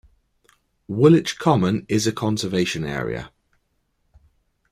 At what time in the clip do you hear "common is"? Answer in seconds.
1.37-2.07